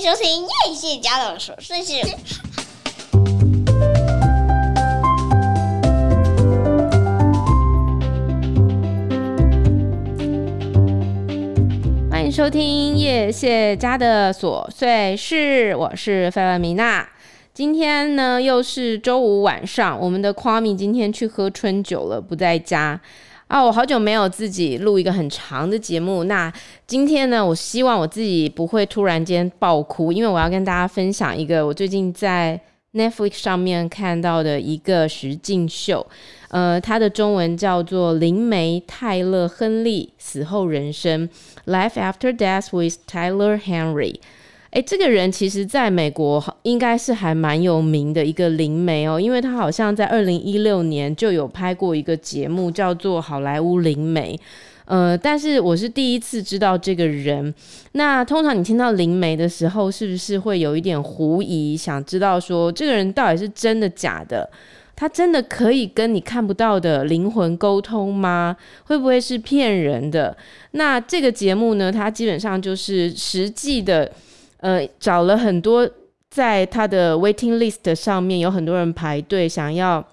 [0.00, 1.94] 收听叶谢家的琐碎事。
[12.08, 17.08] 欢迎收听叶谢家的琐碎事，我是费尔米娜。
[17.52, 23.00] 今天呢，又是周五晚上，我们的夸米今天去喝春酒了，不在家。
[23.48, 26.24] 啊，我好久没有自己录一个很长的节目。
[26.24, 26.52] 那
[26.86, 32.60] 今天呢，我希望我自己不会突然间爆哭，因为我要跟大家分享一个我最近在
[32.92, 36.06] Netflix 上面看到的一个实境秀。
[36.50, 41.26] 呃，它的中文叫做《灵媒泰勒·亨利死后人生》
[41.72, 44.16] （Life After Death with Tyler Henry）。
[44.72, 54.36] 诶，这个人其实在美国应该是还蛮有名的一个灵媒哦，因为他好像在二零一六年就有拍过一个节目，叫做《好莱坞灵媒》。
[54.84, 57.52] 呃，但是我是第一次知道这个人。
[57.92, 64.48] 那通常你听到灵媒的时候，是不是会有一点狐疑，想知道说这个人到底是真的假的？
[64.94, 68.54] 他真的可以跟你看不到的灵魂沟通吗？
[68.84, 70.36] 会不会是骗人的？
[70.72, 74.12] 那这个节目呢，它基本上就是实际的。
[74.58, 75.88] 呃，找了很多，
[76.30, 80.04] 在他的 waiting list 上面有很多人排队想要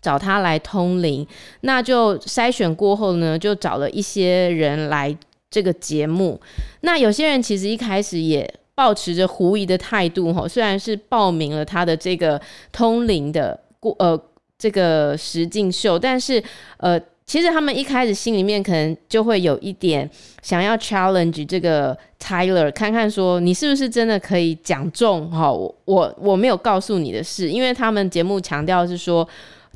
[0.00, 1.26] 找他来通灵，
[1.62, 5.16] 那就筛选过后呢，就找了一些人来
[5.50, 6.40] 这个节目。
[6.82, 14.20] 那有些人其实一开始也抱持着狐疑的态度哈，虽然是报名了他的这个通灵的过呃
[14.58, 16.42] 这个实境秀，但是
[16.76, 17.00] 呃。
[17.24, 20.08] 其实他们一开始心里面可能就会有一点
[20.42, 29.26] 想要 challenge 这个 Tyler，看看说你是不是真的可以讲中哈，我我我没有告诉你的事，因为他们节目强调是说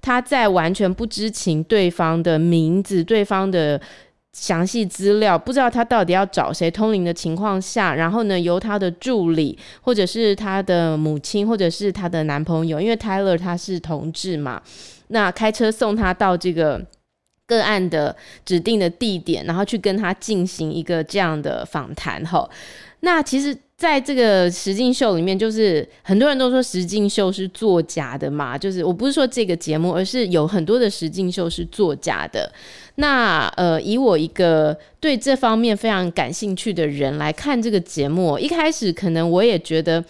[0.02, 3.80] 他在完全不知情对方的名字、对方的
[4.33, 14.61] 详细资料，不知道他到底要找谁通灵的情况下，然后呢，由他的助理或者是他的母亲或者是他的男朋友，因为 Tyler 他是同志嘛，
[15.08, 16.85] 那开车送他到这个。
[17.46, 18.14] 个案的
[18.45, 22.24] 指定的地点，然后去跟他进行一个这样的访谈。
[22.24, 22.48] 哈，
[23.01, 32.51] 那其实在这个实境秀里面，就是很多人都说实境秀是作假的嘛，就是我不是说这个节目，而是有很多的实境秀是作假的。
[32.96, 40.05] 那呃，以我一个对这方面非常感兴趣的人来看这个节目，一开始可能我也觉得。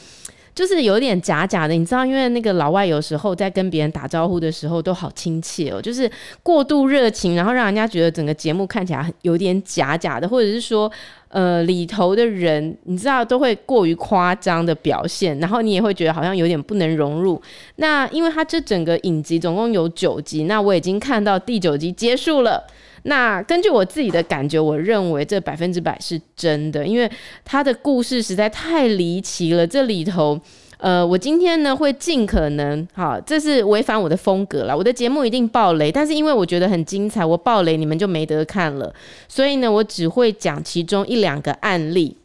[0.57, 6.11] 就是有点假假的，你知道，因为那个老外有时候在跟别人打招呼的时候都好亲切哦，就是
[6.43, 10.91] 过度热情，然后让人家觉得整个节目看起来有点假假的，或者是说，
[11.29, 17.39] 呃，里头的人你知道都会过于夸张的表现，然后你也会觉得好像有点不能融入。
[17.75, 22.67] 那因为他这整个影集总共有九集，那我已经看到第九集结束了。
[23.07, 27.11] 那根据我自己的感觉，我认为这百分之百是真的，因为
[27.45, 29.65] 他的故事实在太离奇了。
[29.67, 30.39] 这里头，
[30.79, 34.77] 呃，我今天呢会尽可能，好，这是违反我的风格了。
[34.77, 38.93] 我的节目一定爆雷，但是因为我觉得很精彩，我爆雷你们就没得看了。
[39.29, 42.17] 所以呢，我只会讲其中一两个案例。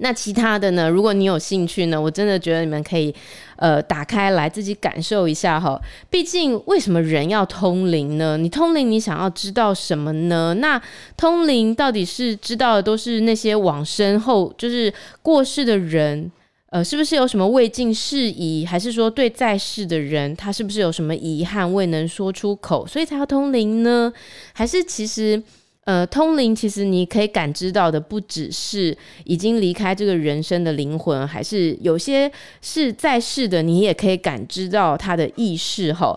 [0.00, 0.88] 那其他的呢？
[0.88, 3.12] 如果你有兴趣呢，我真的觉得你们可以，
[3.56, 5.80] 呃，打开来自己感受一下哈。
[6.08, 8.36] 毕竟，为什么人要通灵呢？
[8.36, 10.54] 你通灵，你想要知道什么呢？
[10.54, 10.80] 那
[11.16, 16.30] 通灵到底是知道的都是那些往生后，就是过世的人，
[16.70, 24.12] 呃，是不是有什么未尽事宜，还是说对在世的人，他是不是有什么遗憾未能说出口，所以才要通灵呢？
[24.52, 25.42] 还是其实？
[25.88, 28.94] 呃，通灵其实你可以感知到的不只是
[29.24, 36.14] 已经离开这个人生的灵魂，还是有些是在世的，你也可以感知到他的意识哈。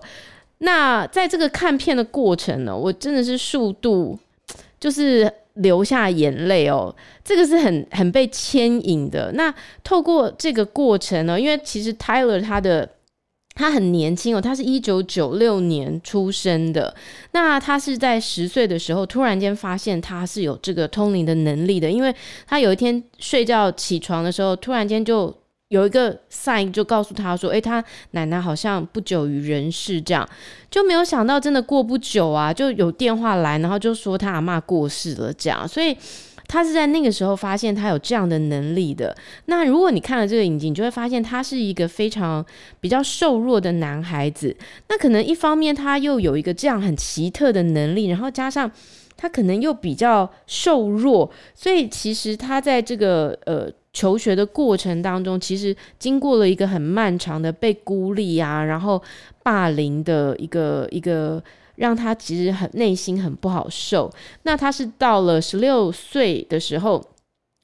[0.58, 4.20] 那在这个看片的过程呢，我真的是数度
[4.78, 6.94] 就是流下眼泪哦，
[7.24, 9.32] 这个是很很被牵引的。
[9.36, 9.54] 那
[9.86, 12.90] 透过这个过程呢，因为其实 Tyler 他的。
[13.54, 16.96] 他很年轻哦，他是一九九六年出生的。
[17.34, 22.16] 那他是在十岁的时候，突然间发现他是有这个通灵的能力的，因为
[22.48, 25.36] 他有一天睡觉起床的时候，突然间就
[25.68, 30.28] 有一个 sign 就告诉他说：“诶，他奶奶好像不久于人世。”这样
[30.72, 35.32] 就没有想到，真的过不久啊，就有电话来，然后就说他阿嬷过世了。
[35.34, 35.96] 这样，所以。
[36.52, 39.16] 他是在那个时候发现他有这样的能力的。
[39.46, 42.46] 那如果你看了这个影集，你就会发现他是一个非常
[42.82, 44.54] 比较瘦弱的男孩子。
[44.90, 48.70] 那可能一方面他又有一个这样很奇特的能力，然后加上
[49.16, 59.02] 他可能又比较瘦弱，所以其实他在这个呃求学的过程当中，其实经过了一个很漫长的被孤立啊，然后
[59.42, 61.42] 霸凌的一个一个。
[61.76, 64.12] 让他其实很内心很不好受。
[64.44, 67.04] 那他是到了十六岁的时候，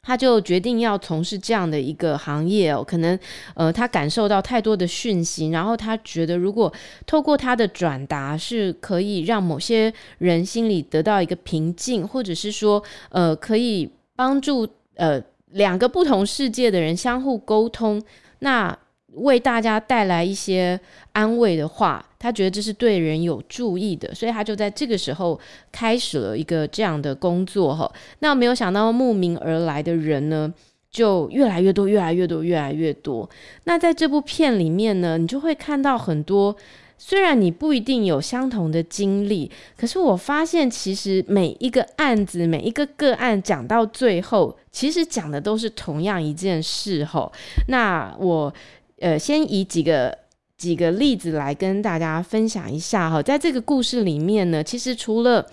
[0.02, 3.20] 他就决定要从事这样的一个行业哦，可能
[3.56, 6.72] 呃，他感受到太多的讯息，然后他觉得如果
[7.06, 14.66] 透过他的转达是可以让某些人心里得到一个平静，或者是说呃，可以帮助
[14.96, 15.22] 呃
[15.52, 18.02] 两个不同世界的人相互沟通，
[18.40, 18.78] 那
[19.14, 20.80] 为大家带来一些
[21.14, 22.04] 安慰的话。
[22.20, 25.40] 他觉得这是对人有助益的，所以他就在这个时候
[25.72, 27.88] 开始了一个这样的工作哈。
[28.22, 30.52] 那没有想到慕名而来的人呢，
[30.90, 33.30] 就越来越多，越来越多，越来越多。
[33.66, 36.56] 那在这部片里面呢，你就会看到很多，
[36.98, 47.32] 虽然你不一定有相同的经历，可是我发现其实每一个案子，每一个个案讲到最后，其实讲的都是同样一件事哈。
[47.68, 48.52] 那我
[49.00, 50.18] 呃先以几个。
[50.58, 55.46] 几个例子来跟大家分享一下哈，在这个故事里面呢，其实除了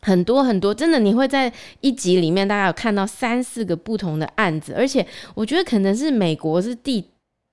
[0.00, 1.52] 很多很多，真的你会在
[1.82, 7.04] 一集里面大家有看到三四个不同的案子，而且我觉得可能是美国是地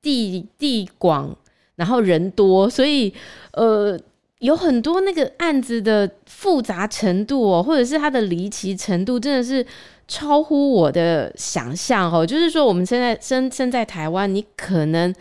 [0.01, 1.35] 地地广，
[1.75, 3.13] 然后人多，所以
[3.51, 3.99] 呃
[4.39, 9.65] 有很多那个案子的复杂程度哦，或者是它的离奇程度，真的是
[10.07, 12.25] 超乎我的想象哦。
[12.25, 15.13] 就是说我们现在身身在台湾，你可能。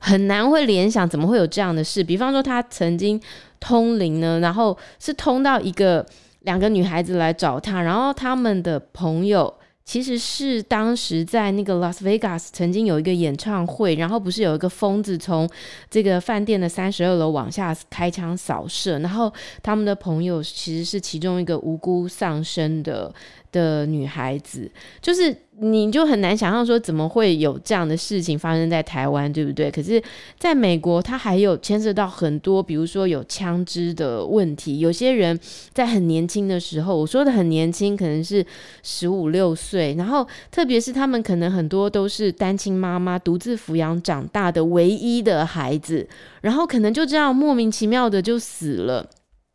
[0.00, 3.20] 很难会联想怎么会有这样的事，比方说他曾经
[3.58, 6.06] 通灵呢，然后是通到一个
[6.42, 9.52] 两个女孩子来找他，然后他们的朋友
[9.84, 15.50] 其实是当时在那个拉斯维加斯曾经有一个演唱会，然后不是有一个疯子从
[15.90, 19.32] 这个饭店的三十二楼往下开枪扫射，然后
[19.64, 23.12] 他们的朋友其实是其中一个无辜丧生的
[23.52, 25.36] 的女孩子，就是。
[25.60, 29.68] 你就很难想象说怎么会有这样的事情发生在台湾，对不对？
[29.68, 30.00] 可是，
[30.38, 34.78] 在美国，它还有牵涉到很多，比如说有枪支的问题。
[34.78, 35.36] 有些人
[35.72, 38.46] 在很年轻的时候，我说的很年轻，可能是
[38.84, 46.08] 十五六岁，然后特别是他们可能很多都是单亲妈妈独自抚养长大的唯一的孩子，
[46.40, 49.04] 然后可能就这样莫名其妙的就死了。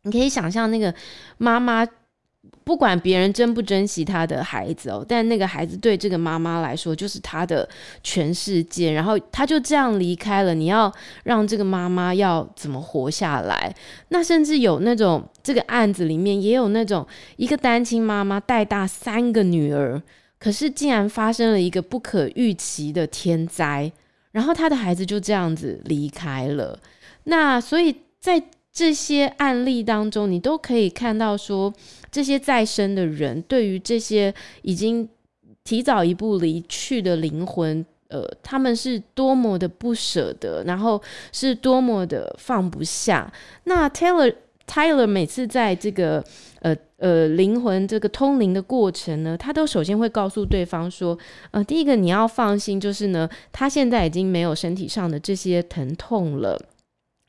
[0.02, 0.94] 你可以想象那个
[1.38, 1.88] 妈妈。
[2.64, 7.68] 不管别人珍不珍惜他的孩子哦，但那个孩子对这个妈妈来说就是他的
[8.02, 10.54] 全世界，然后他就这样离开了。
[10.54, 10.92] 你要
[11.24, 13.74] 让这个妈妈要怎么活下来？
[14.10, 17.06] 那甚至有那种这个案子里面也有那种
[17.36, 20.02] 一个单亲妈妈带大三个女儿，
[20.40, 23.92] 可是竟然发生了一个不可预期的天灾，
[24.32, 26.80] 然后他的孩子就这样子离开了。
[27.26, 28.42] 那所以在
[28.74, 31.74] 这些案例当中，你都可以看到说。
[32.12, 34.32] 这些在生的人，对于这些
[34.62, 35.10] 已经
[35.64, 43.34] 提早一步离去的灵魂，呃，他们是多么的不舍得，然后是多么的放不下。
[43.64, 44.32] 那 Taylor
[44.68, 46.24] Tyler 每次在这个
[46.62, 51.18] 呃呃灵魂这个通灵的过程呢，他都首先会告诉对方说，
[51.50, 56.62] 呃，第一个你要放心，就是呢，他现在已经没有身体上的这些疼痛了。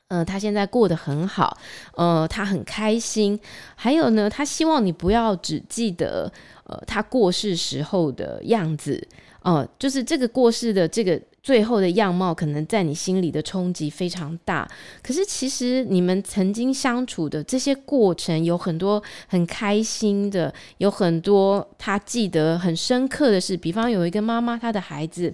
[0.07, 1.57] 呃，他现在过得很好，
[1.95, 3.39] 呃，他很开心。
[3.75, 6.31] 还有呢，他希望你不要只记得
[6.65, 9.07] 呃他过世时候的样子，
[9.41, 14.69] 呃，就是这个过世的这个最后的样貌，可能在你心里的冲击非常大。
[15.01, 23.57] 可是其实你们曾经相处的这些过程，有很多很开心的，有很多他记得很深刻的事。
[23.57, 25.33] 比方有一个妈妈，她的孩子。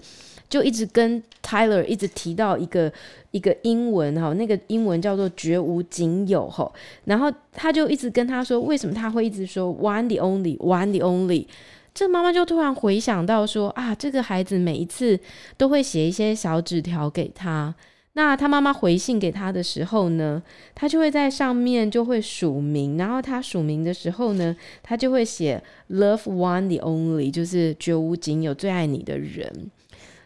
[0.51, 2.91] 就一直跟 Tyler 一直提到一个
[3.31, 6.69] 一个英文哈，那个英文叫做绝无仅有哈，
[7.05, 11.47] 然后他就一直跟他说，为什么他会一直说 one the only one the only？
[11.93, 15.17] 这妈妈就突然回想到说啊，这个孩子每一次
[15.57, 17.73] 都会写一些小纸条给他，
[18.13, 20.43] 那他妈妈回信给他的时候呢，
[20.75, 29.71] 他就会在上面就会署名，然后他署名的时候呢，他就会写 love one the only，就是绝无仅有最爱你的人。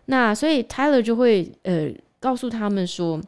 [0.05, 3.21] 那所以 Tyler 就会呃告诉他们说，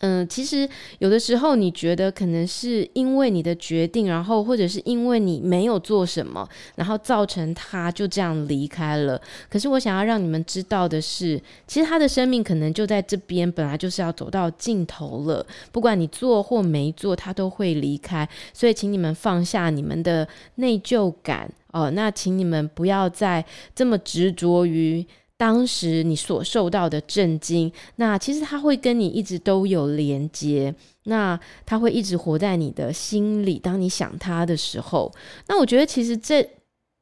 [0.00, 0.68] 嗯、其实
[0.98, 9.18] 有的时候你觉得可能是因为你的决定，然后或者是因为你没有做什么，然后造成他就这样离开了。
[9.48, 15.46] 可是我想要让你们知道的是，其实他的生命可能就在这边，本来就是要走到尽头了。
[15.72, 18.28] 不管你做或没做，他都会离开。
[18.52, 21.90] 所以请你们放下你们的内疚感哦。
[21.92, 23.44] 那请你们不要再
[23.74, 25.06] 这么执着于。
[25.36, 30.72] 当时你所受到的震惊，那其实他会跟你一直都有连接，
[31.04, 33.58] 那他会一直活在你的心里。
[33.58, 35.12] 当你想他的时候，
[35.48, 36.48] 那我觉得其实这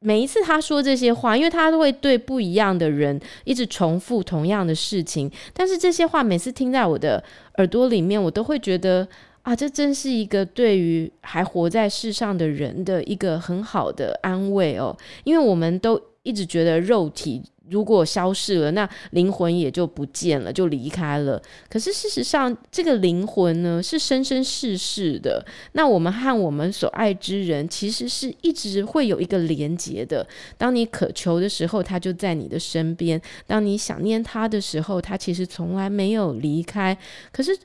[0.00, 7.22] 每一次他说这些话，因为他都会对不一样的人一直重复同样的事情，但是这些话每次听在我的
[7.58, 9.06] 耳朵里面，我都会觉得
[9.42, 16.00] 啊，这真是一个对于还活在世上的人的一个很好的安慰哦，因为我们都。
[16.24, 17.42] 一直觉得肉体。
[17.72, 21.40] 如果消失了，那灵魂也就不见了，就离开了。
[21.70, 25.44] 可是事实上，这个灵魂呢，是生生世世的。
[25.72, 30.24] 那我们和我们所爱之人，其实是一直会有一个连结的。
[30.58, 36.96] 当你渴求的时候，他就在你的身边；当你想念他的时候，他其实从来没有离开。
[37.32, 37.56] 可是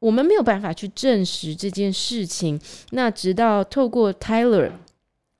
[0.00, 2.60] 我们没有办法去证实这件事情。
[2.90, 4.70] 那直到透过 Tyler。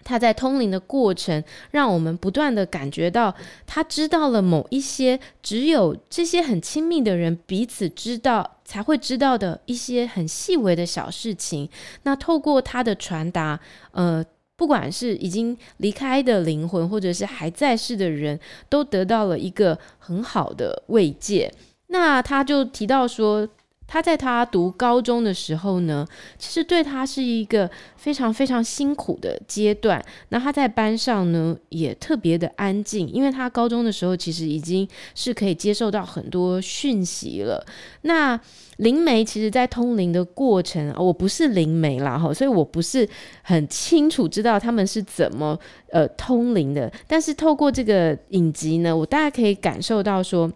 [0.06, 3.34] 他在通灵的过程，让我们不断的感觉到，
[3.66, 11.68] 他知道了某一些只有这些很亲密的人彼此知道才会知道的一些很细微的小事情。
[12.04, 13.58] 那透过他的传达，
[13.90, 21.52] 呃，不管是已经离开的灵魂，或者是还在世的人，都得到了一个很好的慰藉。
[21.88, 23.48] 那他就提到说。
[23.88, 26.06] 他在他读高中的时候呢，
[26.38, 30.04] 其实对他是一个非常非常辛苦的阶段。
[30.30, 37.64] 那他在班上呢，也特别的安静，因为他高中的时候其实已经是可以接受到很多讯息了。
[38.02, 38.38] 那
[38.78, 43.08] 灵媒其实，在通灵的过程，我不是灵媒啦哈，所以我不是
[43.42, 45.58] 很清楚知道他们是怎么
[45.90, 46.92] 呃通灵的。
[47.06, 50.50] 但是透过这个影集呢，我大概可以感受到说。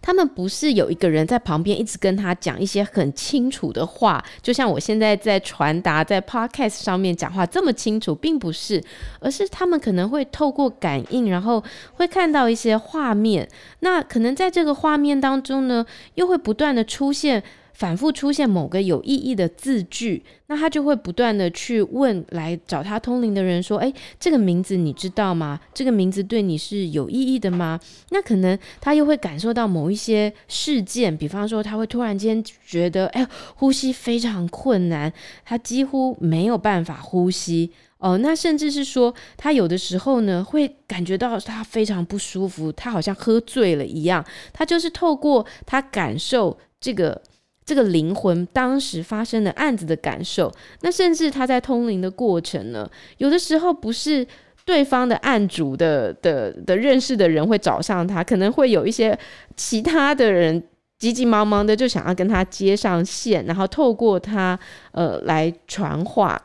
[0.00, 8.82] 他们不是有一个人在旁边一直跟他讲一些很清楚的话，就像我现在在传达在 Podcast 上面讲话这么清楚，并不是，
[9.20, 11.62] 而是他们可能会透过感应，然后
[11.94, 13.48] 会看到一些画面。
[13.80, 17.42] 那可能在这个画面当中呢，又会不断的出现。
[17.78, 25.60] 反复出现某个有意义的字句，那他就会不断的去问来找他通灵的人说：“诶，这个名字你知道吗？
[25.72, 27.78] 这个名字对你是有意义的吗？”
[28.10, 35.12] 那可能他又会感受到某一些事件，比方说他会突然间觉得：“哎，呼吸非常困难，
[35.44, 44.24] 他几乎没有办法呼吸。”哦，那甚至是说他有的时候呢，会感觉到他非常不舒服，他好像喝醉了一样。
[44.52, 47.22] 他就是透过他感受这个。
[47.68, 54.26] 这个灵魂当时发生的案子的感受，那甚至他在通灵的过程呢，有的时候不是
[54.64, 59.16] 对方的案主的的的认识的人会找上他，可能会有一些
[59.54, 60.62] 其他的人
[60.98, 64.58] 急急忙忙的就想要跟他接上线，然后透过他
[64.92, 66.42] 呃来传话。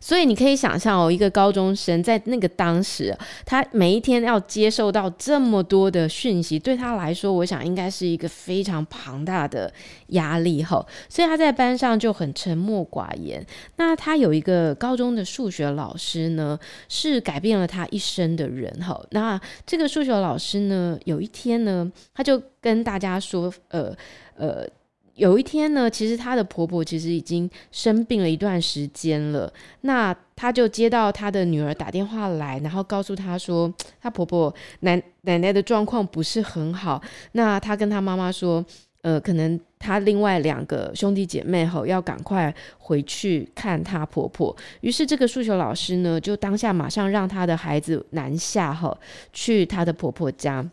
[0.00, 9.72] 所以你可以想象哦，一个高中生在那个当时，他每一天要接受到这么多的讯息，对他来说，我想应该是一个非常庞大的
[10.08, 10.84] 压力哈。
[11.08, 13.44] 所以他在班上就很沉默寡言。
[13.76, 19.00] 那他有一个高中的数学老师呢，是改变了他一生的人哈。
[19.10, 23.94] 那这个数学老师呢，有一天呢，他就跟大家说，呃
[24.36, 24.66] 呃。
[25.14, 29.52] 有一天呢，其实她的婆婆其实已经生病了一段时间了。
[29.82, 37.00] 那她就接到她的女儿打电话来，然后告诉她说，她婆婆奶奶奶的状况不是很好。
[37.32, 38.64] 那她跟她妈妈说，
[39.02, 44.54] 呃，可能她另外两个兄弟姐妹吼要赶快回去看她婆婆。
[44.80, 48.98] 于是这个数学老师呢，就当下马上让她的孩子南下吼
[49.32, 50.68] 去她的婆婆家。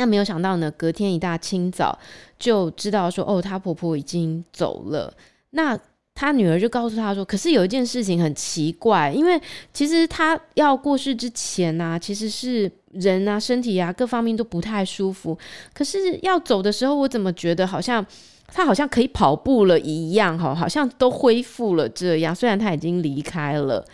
[0.00, 1.96] 那没有想到呢，隔天一大清早
[2.38, 5.12] 就知道说，哦，她婆婆已经走了。
[5.50, 5.78] 那
[6.14, 9.38] 她女儿就告诉她说，可是有一件事情很奇怪，因为
[9.74, 15.36] 其实她要过世之前呢、其实是人啊，身体啊，各方面都不太舒服。
[15.74, 18.04] 可是要走的时候，我怎么觉得好像
[18.46, 22.34] 她好像可以跑步了一样，哈，好像都恢复了这样。
[22.34, 23.84] 虽然她已经离开了。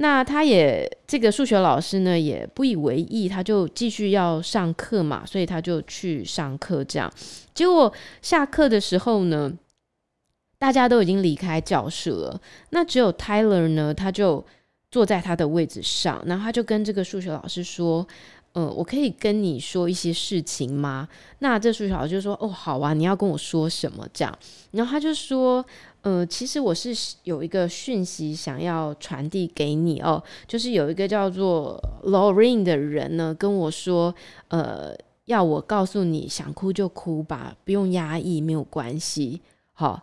[0.00, 6.84] 那他也这个数学老师呢，也不以为意，他就继续要上课嘛，所以他就去上课。
[6.84, 7.12] 这样，
[7.52, 9.52] 结果下课的时候呢，
[10.56, 12.40] 大家都已经离开教室了，
[12.70, 14.46] 那只有 Tyler 呢，他就
[14.88, 18.06] 坐在他的位置上，然后他就跟这个数学老师说：“、
[18.54, 21.08] 呃，我可以跟你说一些事情吗？”
[21.40, 24.38] 那这数学老师就说：“哦，好啊，你要跟我说什么？”这样，
[24.70, 25.66] 然后他就说。
[26.02, 34.14] 呃，其实我是有一个讯息想要传递给你哦，就是有一个叫做 Lorraine 的人呢跟我说，
[34.48, 39.40] 呃，要我告诉你，想哭就哭吧，不用压抑，没有关系。
[39.72, 40.02] 好，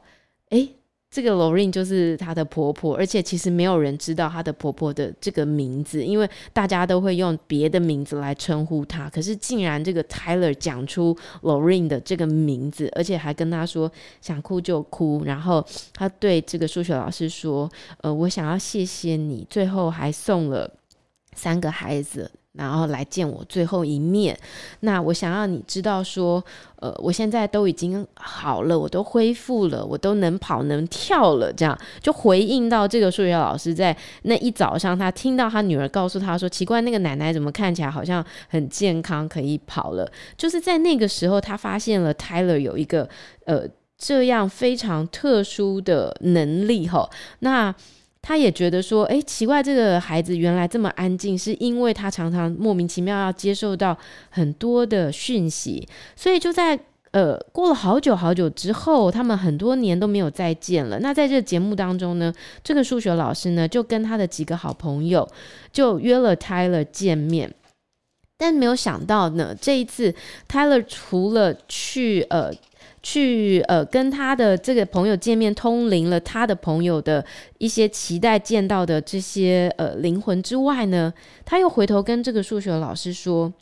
[0.50, 0.76] 诶。
[1.16, 9.10] 这个 Lorraine 就是她的婆婆，而且其实没有人知道她的婆婆的这个名字，因为大家都会用别的名字来称呼她。
[9.10, 17.72] 可是竟然这个 Tyler 讲出 Lorraine 的这个名字，而且还跟她说想哭就哭，然后他对这个数学老师说
[18.04, 20.70] ：“呃，我想要谢谢你，最后还送了
[21.34, 24.38] 三个孩子。”然后来见我最后一面。
[24.82, 26.44] 那我想要你知道说，
[26.78, 31.52] 呃，我现在都已经好了，我都恢复了，我都能跑能跳了。
[31.52, 43.08] 这样就回应到这个数学老师在那一早上，他听到他女儿告诉他说：“奇怪，那个奶奶怎么看起来好像很健康，可以跑了？”就是在那个时候，他发现了 Tyler 有一个
[43.46, 43.64] 呃
[43.98, 47.10] 这样非常特殊的能力哈。
[47.40, 47.74] 那
[48.28, 53.96] 他也觉得说，哎，奇怪，这个孩子原来这么安静，是因为他常常莫名其妙要接受到
[54.32, 56.80] 很多的讯息，所以就在
[57.12, 60.98] 呃过了好久好久之后，他们很多年都没有再见了。
[61.02, 65.30] 那在这节目当中呢，这个数学老师呢就跟他的几个好朋友
[65.72, 67.54] 就约了 Tyler 见面，
[68.40, 70.16] 但没有想到呢，这一次
[70.50, 72.52] Tyler 除了去呃。
[73.08, 77.24] 去呃跟他的这个朋友见面，通灵了他的朋友的
[77.60, 81.14] 一些期待见到的这些呃灵魂之外呢，
[81.46, 83.54] 他又回头跟这个数学老师说，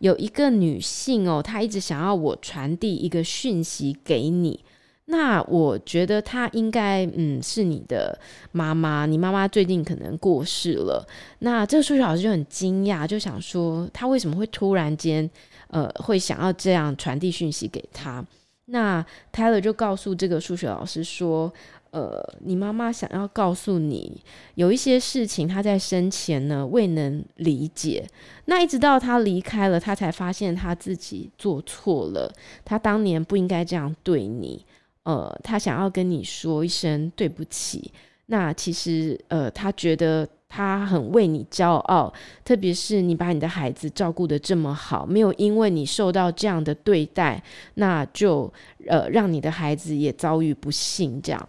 [0.00, 4.60] 有一个女性哦，她一直想要我传递一个讯息给你。
[5.06, 8.20] 那我觉得她应该嗯是你的
[8.52, 11.02] 妈妈，你妈妈最近可能过世了。
[11.38, 15.28] 那这个数学老师就很惊讶，就想说他为什么会突然间
[15.68, 18.22] 呃会想要这样传递讯息给他。
[18.70, 21.52] 那 Tyler 就告诉这个数学老师说
[21.90, 24.22] ：“呃，你妈妈想要告诉你，
[24.54, 28.06] 有一些事情她在生前呢未能理解。
[28.44, 32.32] 那一直到她离开了，她才发现她自己做错了。
[32.64, 34.64] 她当年不应该这样对你。
[35.02, 37.92] 呃，她想要跟你说一声对不起。
[38.26, 42.12] 那其实，呃，她觉得。”他很为你骄傲，
[42.44, 47.40] 特别是你把你的孩子照顾得这么好，没有因为你受到这样的对待，
[47.74, 48.52] 那就
[48.88, 51.22] 呃让你的孩子也遭遇不幸。
[51.22, 51.48] 这样，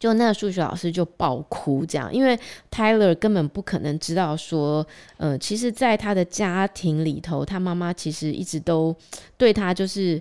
[0.00, 2.36] 就那个数学老师就爆哭，这样，因为
[2.72, 4.84] Tyler 根本不可能知道说，
[5.18, 8.92] 呃，其实，在他的家庭里头，他妈妈其实一直都
[9.36, 10.20] 对他就是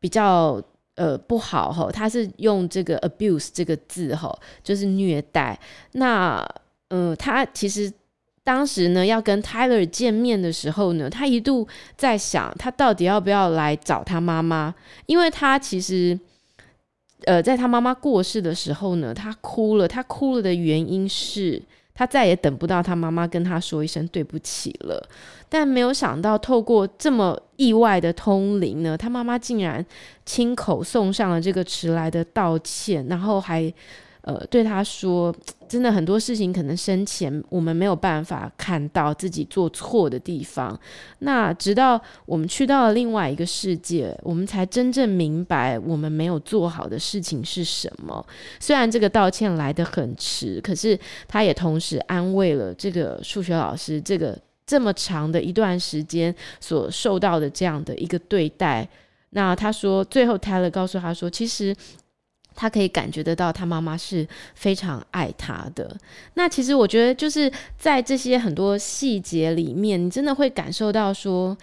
[0.00, 0.60] 比较
[0.96, 5.56] 呃不好哈，他是用这个 abuse 这个字哈，就是虐待
[5.92, 6.44] 那。
[6.90, 7.92] 嗯、呃，他其实
[8.42, 11.66] 当时呢要跟 Tyler 见面的时候呢，他一度
[11.96, 14.74] 在想，他到底要不要来找他妈妈？
[15.06, 16.18] 因为他其实，
[17.26, 19.86] 呃，在他妈妈过世的时候呢，他哭了。
[19.86, 21.62] 他哭了的原因是
[21.94, 25.08] 他再也等不到他妈妈跟他说一声对不起了。
[25.48, 29.84] 但没有想到，透过这么意外的通灵呢，他妈妈竟然
[30.24, 33.72] 亲口送上了这个迟来的道歉，然后还。
[34.22, 35.34] 呃，对他说，
[35.66, 40.78] 真的很多事情可能生前我们没有办法看到自己做错的地方，
[41.20, 48.24] 那直到我们去到了另外一个世界，我们才真正明白我们没有做好的事情是什么。
[48.58, 58.86] 虽然这个道歉来得很迟，可是他也同时安慰了这个数学老师，这个这么长的一段时间所受到的这样的一个对待。
[59.30, 61.74] 那他说，最后 Tyler 告诉他说，其实。
[62.60, 65.96] 他可以感觉得到，他妈妈是非常爱他的。
[66.34, 71.56] 那其实我觉得，就是在这些很多细节里面，你真的会感受到说，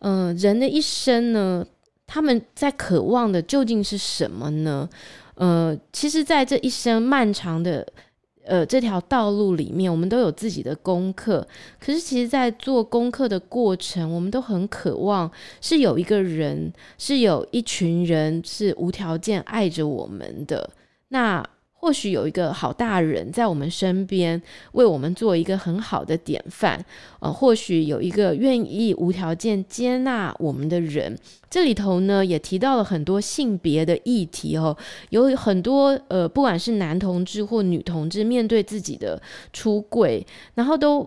[0.00, 1.64] 嗯、人的一生呢，
[2.06, 4.86] 他们在渴望的究竟是什么呢？
[5.36, 7.90] 呃，其实，在这一生漫长的。
[8.44, 11.46] 呃，这条道路里面，我们都有自己的功课。
[11.80, 20.70] 可是，其实，在做功课的过程，我们都很渴望是有一个人，是有一群人是无条件爱着我们的。
[21.08, 21.44] 那。
[21.82, 24.40] 或许有一个好大人在我们身边，
[24.70, 26.82] 为我们做一个很好的典范。
[27.18, 31.18] 呃，或许有一个愿意无条件接纳我们的人。
[31.50, 34.76] 这里头呢，也提到了很多性别的议题哦，
[35.10, 39.20] 有很多呃，不管是男同志或女同志，面对自己的
[39.52, 41.04] 出柜，然后都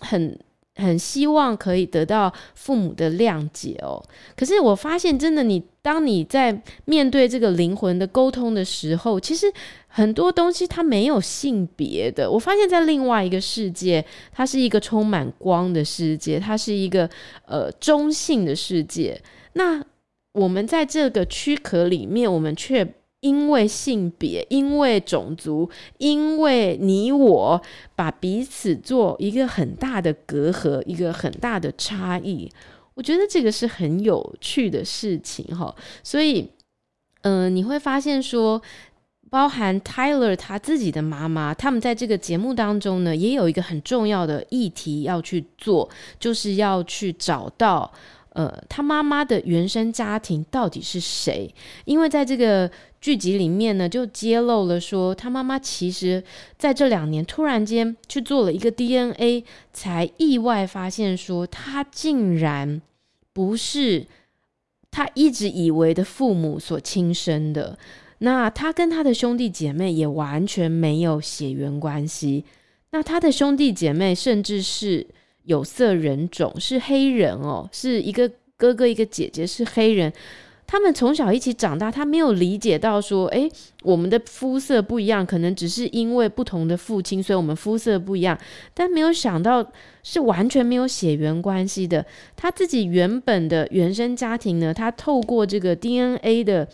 [0.00, 0.38] 很。
[0.76, 4.02] 很希望可以得到父母的谅解哦。
[4.36, 9.52] 可是我发现，真的，你当你在面对这个灵魂的沟通的时候，其实
[9.86, 12.30] 很多东西它没有性别的。
[12.30, 17.08] 我发现，在另外一个世界，它是一个充满光的世界，它是一个
[17.46, 19.20] 呃中性的世界。
[19.52, 19.84] 那
[20.32, 22.94] 我们在这个躯壳里面，我们却。
[23.24, 27.58] 因为性别，因为种族，因为你我
[27.96, 32.50] 把彼此做一个很大的隔阂，一个很大的差异，
[32.92, 35.74] 我觉得这个是很有趣的事情哈。
[36.02, 36.50] 所以，
[37.22, 38.60] 嗯、你会发现说，
[39.30, 45.88] 包含 Tyler 他自己的妈妈，他们在这个节目当中呢，也有一个很重要的议题要去做，
[46.20, 47.90] 就是要去找到。
[48.34, 51.48] 呃，他妈妈的原生家庭到底是谁？
[51.84, 52.68] 因为在这个
[53.04, 56.24] 剧集里面呢，就揭露了说，他妈妈其实
[56.56, 62.80] 在这两年突然间去做了一个 DNA，才意外发现说，他竟然
[63.34, 64.06] 不是
[64.90, 67.78] 他一直以为的父母所亲生的。
[68.20, 72.46] 那他跟他的兄弟姐妹也完全没有血缘关系。
[72.92, 75.06] 那他的兄弟姐妹甚至是。
[75.46, 80.10] 有色人种是黑人哦，是一个哥哥一个姐姐是黑人，
[80.66, 83.50] 他们从小一起长大，他没有理解到说，诶，
[83.82, 88.38] 我们的肤色不一样，可能只是因为不同的父亲，所以我们肤色不一样，
[88.72, 89.64] 但没有想到
[90.02, 92.04] 是完全没有血缘关系的。
[92.34, 96.66] 他自己原本的原生家庭呢，他透过这个 DNA 的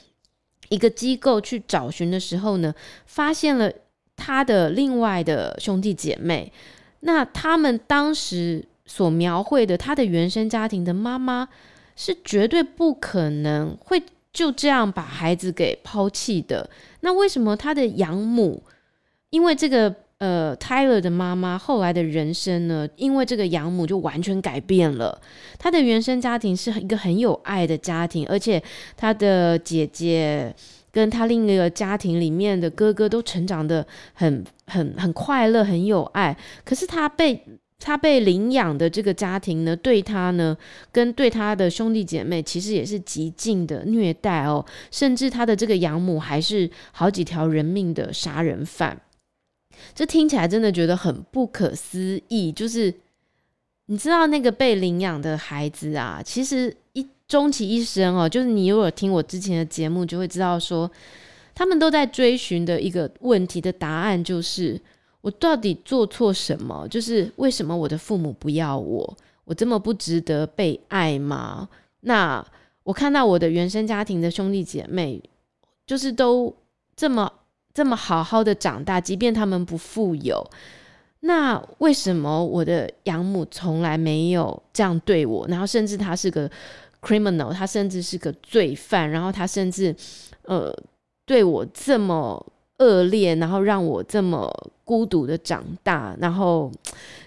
[0.69, 2.73] 一个机构去找寻的时候呢，
[3.07, 3.71] 发现了
[4.15, 6.53] 他的另外的兄弟姐妹。
[7.01, 11.49] 那他们当时所描绘的他的原生家庭的妈妈，
[12.01, 16.71] 是绝对不可能会就这样把孩子给抛弃的。
[17.01, 18.63] 那为什么他的养母，
[19.29, 22.89] 因为这个呃 Tyler 的妈妈后来的人生呢？
[22.97, 25.21] 因为这个养母就完全改变了。
[25.59, 28.63] 他的原生家庭是一个很有爱的家庭，而且
[28.97, 30.55] 他的姐姐。
[30.93, 36.37] 跟他另一个家庭里面的哥哥都成长得很很很快乐，很有爱。
[36.65, 37.41] 可是他被
[37.81, 40.57] 他被领养的这个家庭呢，对他呢，
[40.93, 44.65] 跟对他的兄弟姐妹，其实也是极尽的虐待哦。
[44.93, 49.01] 甚至他的这个养母还是好几条人命的杀人犯。
[49.95, 52.53] 这听起来真的觉得很不可思议。
[52.53, 52.95] 就是
[53.87, 57.05] 你知道那个被领养的孩子啊，其实一。
[57.31, 60.91] 终其一生哦，就是你如果听我之前的节目，就会知道说，
[61.55, 64.77] 他们都在追寻的一个问题的答案，就是
[65.21, 66.87] 我到底做错什么？
[66.89, 69.17] 就是为什么我的父母不要我？
[69.45, 71.69] 我这么不值得被爱吗？
[72.01, 72.45] 那
[72.83, 75.23] 我看到我的原生家庭的兄弟姐妹，
[75.87, 76.55] 就是都
[76.97, 77.33] 这么
[77.75, 80.45] 这么好好的长大，即便他们不富有，
[81.21, 85.47] 那为什么我的养母从来没有这样对我？
[85.49, 86.51] 然后甚至他是个。
[87.03, 89.97] criminal，他甚至是个罪犯，然后他甚至
[90.43, 90.71] 呃
[91.25, 92.47] 对我这么
[92.81, 94.53] 恶劣，然后让我这么
[94.85, 96.71] 孤独的长大，然后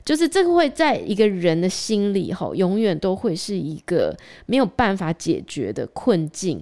[0.03, 4.13] 就是这个会在一个人的心里吼，永远都会是一个
[4.45, 6.61] 没有办法解决的困境。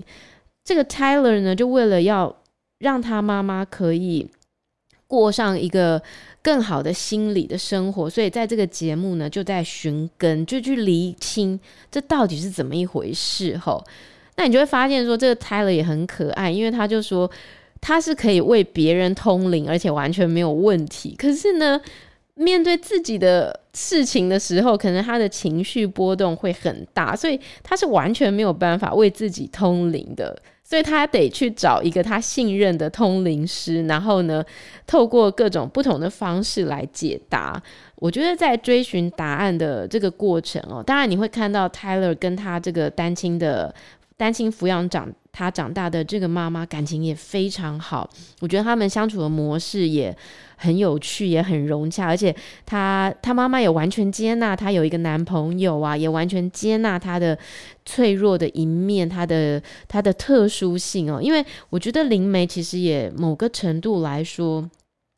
[0.63, 2.35] 这个 Tyler 呢，就为了要
[2.77, 4.29] 让他妈妈可以
[5.07, 6.01] 过上一个。
[6.43, 11.59] 更好的心理的生活，所以在这个节目呢，就在寻根，就去厘清
[11.91, 13.55] 这到底是怎么一回事。
[13.59, 13.85] 吼，
[14.37, 17.29] 那你就会发现说，这个 Tyler 也很可爱，因为他就说
[17.81, 21.15] 他是可以为别人通灵，而且完全没有问题。
[21.17, 21.81] 可是呢，
[22.35, 30.41] 面对自己的事情的时候，可能他的情绪波动会很大，所以他是完全没有办法为自己通灵的。
[30.63, 34.41] 所以他得去找一个他信任的通灵师，然后呢，
[34.87, 37.61] 透过各种不同的方式来解答。
[37.97, 43.75] 我觉得在追寻答案的这个过程哦，当然你会看到 Tyler 跟他这个单亲的
[44.21, 48.07] 单亲抚养长他长大的这个妈妈感情也非常好。
[48.39, 50.15] 我觉得他们相处的模式也
[50.57, 57.35] 很有趣，也很融洽，而且他他妈妈也完全接纳他有一个男朋友啊，也完全接纳他的
[57.83, 61.19] 脆弱的一面，他的他的特殊性哦。
[61.19, 64.69] 因为我觉得灵媒其实也某个程度来说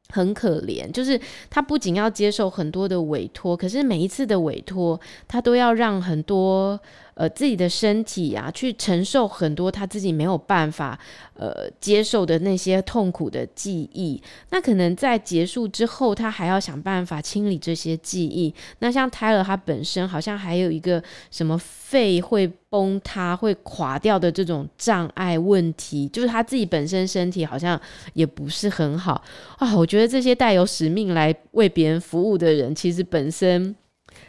[0.09, 6.79] 很可怜，就是他不仅要接受很多的委托，可是每一次的委托，他都要让很多。
[7.15, 10.97] 呃，自己的身体啊，去承受很多他自己没有办法
[11.35, 14.19] 呃接受的那些痛苦的记忆。
[14.49, 18.51] 那可能在结束之后，他还要想办法清理这些记忆。
[18.79, 27.79] 那像 Tyler 他本身好像还有一个什么肺会崩塌、会垮掉的这种障碍问题，就是他自己本身身体好像
[28.13, 29.23] 也不是很好
[29.59, 29.75] 啊。
[29.75, 33.75] 我觉得这些带有使命来为别人服务的人，其实本身。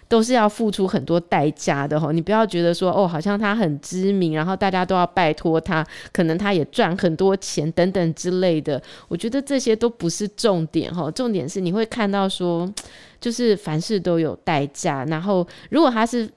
[0.08, 8.80] 都是要付出很多代价的吼，你不要觉得说哦，好像他很知名，然后大家都要拜托他，可能他也赚很多钱等等之类的。
[9.08, 12.70] 我觉得这些都不是重点吼，重点是你会看到说，
[13.20, 15.04] 就是凡事都有代价。
[15.06, 16.30] 然后如果他是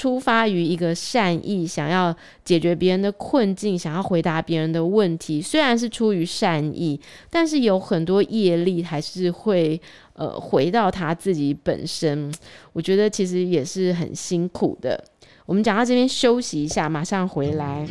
[0.00, 9.78] 出发于一个善意，想要解决别人的困境，想要回答别人的问题，虽然是出于善意，但是有很多业力还是会。
[10.14, 12.30] 呃，回到他自己本身，
[12.74, 15.02] 我觉得其实也是很辛苦的。
[15.46, 17.86] 我们讲到这边休息一下，马上回来。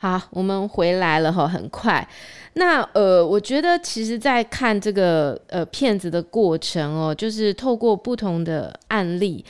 [0.00, 2.08] 好，我们回来了哈，很快。
[2.52, 9.44] 那呃，我觉得其实，在看这个呃片子的过程哦，就是透过不同的案例，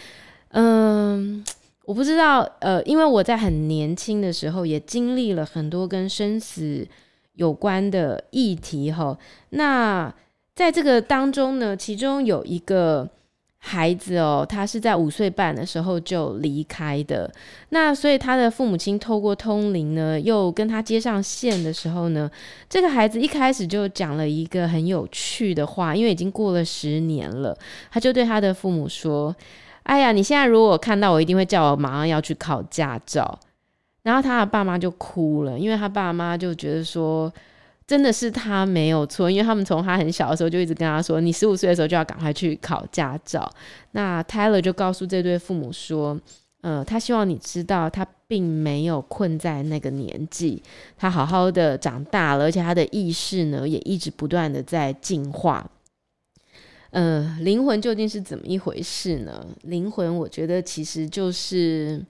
[0.52, 1.44] 嗯、
[1.84, 6.88] 我不知道呃，因为我在很年轻的时候也经历了很多跟生死
[7.34, 9.16] 有关的议题哈。
[9.50, 10.10] 那
[10.54, 13.06] 在这个当中呢，其中有一个。
[13.68, 17.30] 孩子哦，他是在五岁半的时候就离开的。
[17.68, 22.30] 那所以他的父母亲透过通灵呢，又跟他接上线的时候呢，
[22.68, 27.54] 这个孩子一开始就讲了一个很有趣的话，因为已经过了十年了，
[27.90, 29.36] 他就对他的父母说
[29.84, 33.38] ：“哎呀，你现在如果看到我，一定会叫我马上要去考驾照。”
[34.02, 37.30] 然后他的爸妈就哭了，因为他爸妈就觉得说。
[37.88, 43.50] 真的是他没有错，因为他们从他很小的时候就一直跟他说：“你十五岁的时候就要赶快去考驾照。”
[43.92, 46.20] 那 Tyler 就告诉这对父母说
[46.60, 50.62] ：“呃，他希望你知道，他并没有困在那个年纪，
[50.98, 55.66] 他好好的长大了，而且他的意识呢也一直不断的在进化。
[56.90, 59.46] 呃，灵魂究竟是怎么一回事呢？
[59.62, 62.04] 灵魂，我觉得其实就是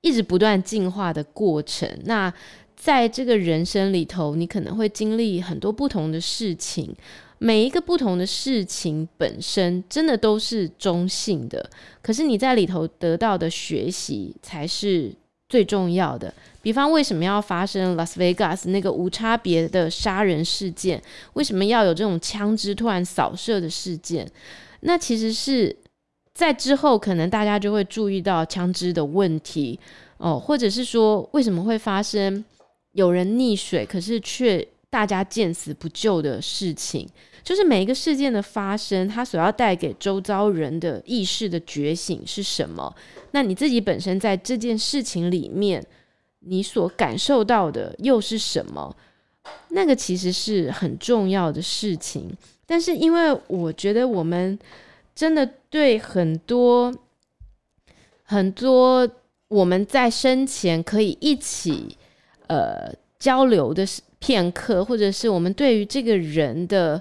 [0.00, 1.86] 一直不断进化的过程。
[2.04, 2.32] 那。
[2.80, 6.94] 在这个人生里头，你可能会经历很多不同的事情，
[7.38, 11.68] 每一个不同的事情本身真的都是中性的，
[12.00, 15.12] 可是你在里头得到的学习才是
[15.48, 16.32] 最重要的。
[16.62, 21.02] 比方，为什么要发生拉斯维加斯那个无差别的杀人事件？
[21.32, 24.26] 为什么要有这种枪支突然扫射的事件？
[24.80, 25.74] 那其实是
[26.32, 29.78] 在之后，可能大家就会注意到枪支的问题
[30.18, 32.44] 哦，或者是说为什么会发生？
[32.98, 37.08] 有人溺水，可是却大家见死不救的事情，
[37.44, 42.92] 就是每一个事件的发生，它所要带给周遭人的意识的觉醒是什么？
[43.30, 45.80] 那你自己本身在这件事情里面，
[46.40, 48.96] 你所感受到的又是什么？
[49.68, 52.28] 那个其实是很重要的事情。
[52.66, 54.58] 但是因为我觉得我们
[55.14, 56.92] 真的对很多
[58.24, 59.08] 很多
[59.46, 61.96] 我们在生前可以一起。
[62.48, 63.86] 呃，交流的
[64.18, 67.00] 片刻，或者是我们对于这个人的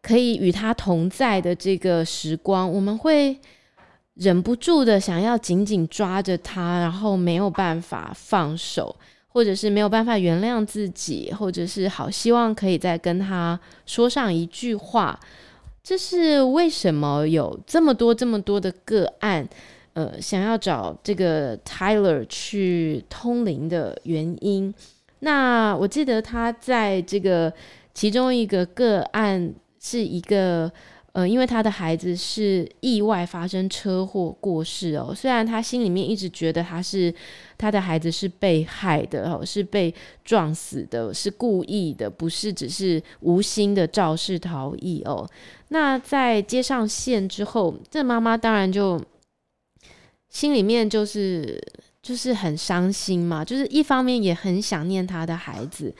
[0.00, 3.36] 可以与他同在的这个时光，我们会
[4.14, 8.94] 忍不住的想要紧紧抓着他，然后没有办法放手，
[9.28, 15.18] 或者是没有办法原谅自己，或者是好希望可以再跟他说上一句话。
[15.82, 19.48] 这是为什么有这么多这么多的个案？
[19.98, 24.72] 呃，想要找这个 Tyler 去通灵的原因，
[25.18, 27.52] 那我记得他在这个
[27.92, 30.70] 其中一个个案是一个
[31.14, 37.12] 呃，因为他的孩子是意外发生车祸过世哦，虽然他心里面一直觉得他是
[37.56, 39.92] 他的孩子是被害的哦，是被
[40.24, 45.28] 撞死的，是故意的，不是只是无心的肇事逃逸哦。
[45.70, 48.96] 那在接上线之后，这妈妈当然就。
[50.38, 51.60] 心里面就是
[52.00, 55.92] 就是很伤心嘛，就是一方面也很想念他的孩子。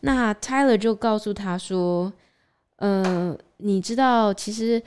[0.00, 2.12] 那 Tyler 就告诉他说
[2.76, 4.82] ：“嗯、你知道，其实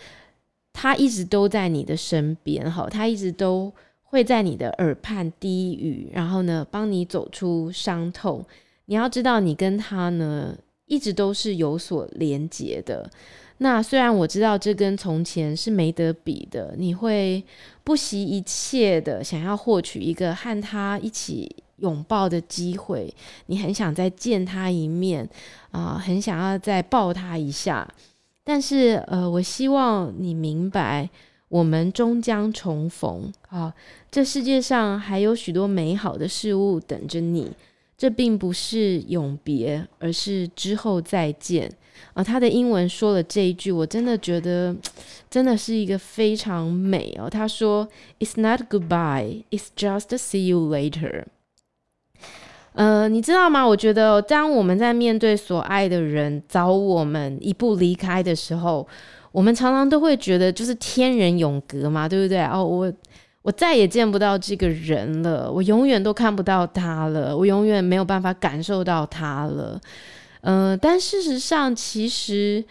[0.72, 8.46] 他一直都在你的身边，哈，他一直都会在你的耳畔低语，然后呢，帮你走出伤痛。
[8.86, 13.10] 你要知道，你跟他呢，一直都是有所连结的。”
[13.62, 17.44] 那虽然我知道这跟从前是没得比的，你会
[17.84, 23.14] 不惜一切的想要获取一个和他一起拥抱的机会，
[23.48, 25.30] 你很想再见他一面
[25.72, 27.88] 啊、很想要再抱他一下。
[28.46, 31.10] 但是呃，我希望你明白，
[31.50, 33.74] 我们终将重逢啊！
[34.10, 37.52] 这世界上还有许多美好的事物等着你，
[37.98, 41.70] 这并不是永别，而是之后再见。
[42.14, 44.76] 啊，他的英文说了这一句，我真的觉得
[45.30, 47.30] 真的是一个非常美哦。
[47.30, 47.88] 他说
[48.20, 51.26] ：“It's not goodbye, it's just see you later。”
[52.74, 53.66] 呃，你知道吗？
[53.68, 58.88] 我觉得当我们在面对所爱的人找我们一步离开的时候，
[59.32, 62.42] 我们常常都会觉得就是天人永隔嘛，对不对？
[62.46, 62.94] 哦，我
[63.42, 69.80] 我再也见不到这个人了，我永远都看不到他了，我永远没有办法感受到他了。
[70.42, 72.64] 呃，但事实上，其实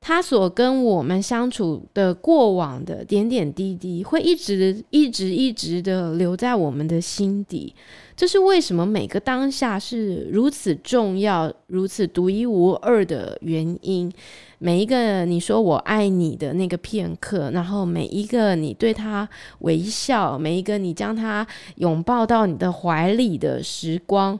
[0.00, 7.74] 他所跟我们相处的过往的点点滴滴，会一直、一直、一直的留在我们的心底。
[8.16, 14.12] 这是为什么每个当下是如此重要、如此独一无二的原因。
[14.58, 19.28] 每一个你说我爱你的那个片刻，然后每一个你对他
[19.60, 24.38] 微笑，每一个你将他拥抱到你的怀里的时光。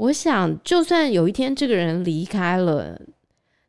[0.00, 2.98] 我想，就算有一天这个人离开了，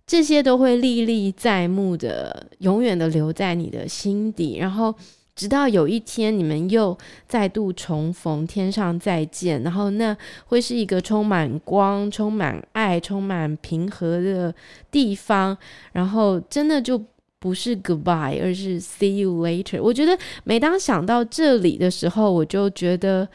[0.08, 4.58] 这些都会历历在目的，永远的留在你的心底。
[4.58, 4.96] 然后，
[5.36, 10.15] 直到有一天你们又再度重逢，天上再见，然后那
[10.46, 14.56] 会是一个充满光、充满爱、充满平和的
[14.89, 15.58] 地方。
[15.91, 17.04] 然后，真的就
[17.39, 19.82] 不是 goodbye，而是 see you later。
[19.82, 23.28] 我觉得，每当想到这里的时候，我就觉得。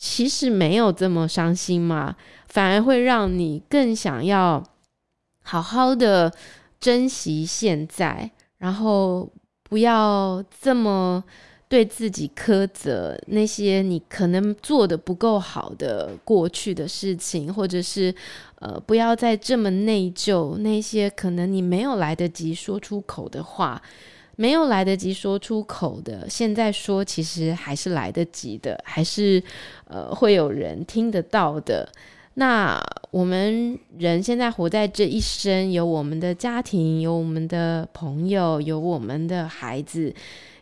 [0.00, 2.16] 其实没有这么伤心嘛，
[2.48, 4.64] 反而会让你更想要
[5.42, 6.32] 好好的
[6.80, 9.30] 珍惜现在，然后
[9.62, 11.22] 不要这么
[11.68, 18.12] 对自己苛责那些你可能做得不够好的过去的事情，或者是
[18.54, 23.82] 呃，不要再这么内疚那些可能你没有来得及说出口的话。
[24.40, 29.42] 没有来得及说出口的，现在说其实还是来得及的，还是
[29.84, 31.86] 呃会有人听得到的。
[32.34, 40.10] 那我们人现在活在这一生，有我们的家庭，有我们的朋友，有我们的孩子，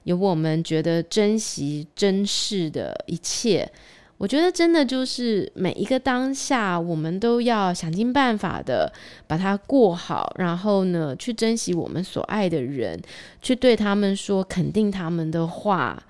[0.03, 3.71] 有我们觉得珍惜、珍视的一切。
[4.19, 8.93] 我觉得真的就是每一个当下，我们都要想尽办法的
[9.29, 13.01] 把它过好，然后呢，去珍惜我们所爱的人，
[13.41, 16.03] 去对他们说肯定他们的话，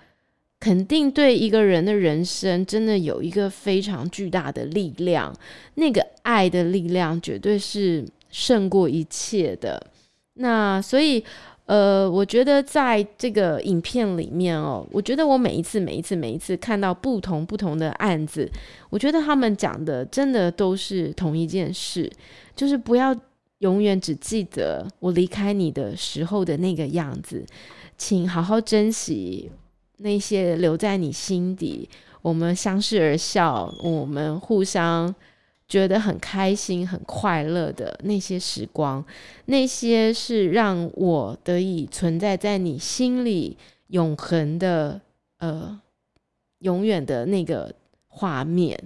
[0.59, 5.33] 肯定对一个人的人生真的有一个非常巨大的力量，
[5.75, 9.87] 那个爱的力量绝对是胜过一切的。
[10.35, 11.23] 那所以。
[11.68, 18.50] 呃，我觉得在这个影片里面哦，我觉得我每一次、每一次、每一次看到不同不同的案子，
[18.88, 22.11] 我觉得他们讲的真的都是同一件事，
[22.57, 23.14] 就是不要
[23.59, 27.44] 永远只记得我离开你的时候的那个样子，
[27.98, 29.50] 请好好珍惜
[29.98, 31.87] 那些留在你心底，
[32.22, 35.14] 我们相视而笑，我们互相。
[35.68, 39.04] 觉得很开心、很快乐的那些时光，
[39.44, 43.57] 那些是让我得以存在在你心里
[43.88, 45.00] 永恒的、
[45.38, 45.78] 呃，
[46.61, 47.72] 永远的那个
[48.07, 48.78] 画面。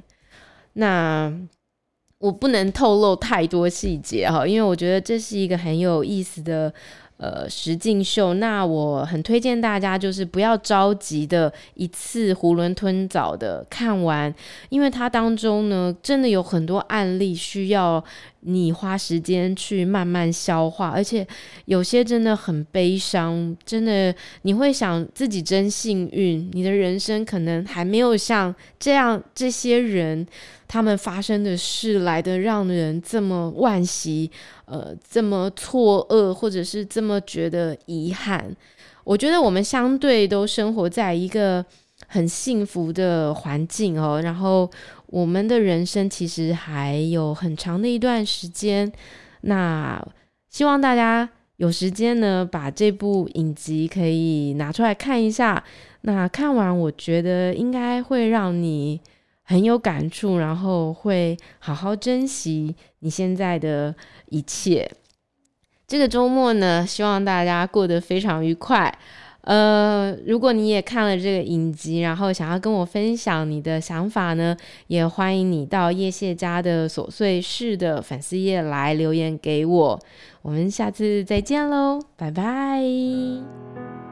[0.75, 1.33] 那
[2.19, 6.73] 我不能透露太多细节哈，因为我觉得这是一个很有意思的。
[7.23, 14.35] 呃，实境秀，那我很推荐大家，就是不要着急的一次囫囵吞枣的看完，
[14.71, 18.03] 因为它当中呢，真的有很多案例需要
[18.41, 21.25] 你花时间去慢慢消化，而且
[21.67, 30.27] 有些真的很悲伤，真的你会想自己真幸运，你的人生可能还没有像这样这些人。
[30.73, 34.31] 他们发生的事来的让人这么惋惜，
[34.65, 38.57] 呃，这么错愕，或者是这么觉得遗憾。
[39.05, 41.63] 我觉得我们相对都生活在一个
[42.07, 44.71] 很幸福的环境哦，然后
[45.09, 48.91] 我们的人生其实还有很长的一段时间。
[49.43, 50.03] 那
[50.49, 55.63] 希望大家有时间呢，把这部影集可以拿出来看一下。
[56.01, 58.99] 那看完，我觉得应该会让你。
[59.45, 63.95] 很有感触，然后会好好珍惜你现在的
[64.29, 64.91] 一切。
[65.87, 68.97] 这个周末呢，希望大家过得非常愉快。
[69.43, 80.01] 呃，如果你也看了这个影集，然后想要跟我分享你的想法呢，也欢迎你到叶谢家的琐碎事的粉丝页来留言给我。
[80.43, 84.12] 我们下次再见喽，拜拜。